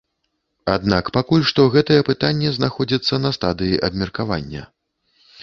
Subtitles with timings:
[0.75, 4.67] Аднак пакуль што гэтае пытанне знаходзіцца на стадыі абмеркавання.